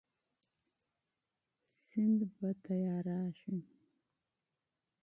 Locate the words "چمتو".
2.63-3.19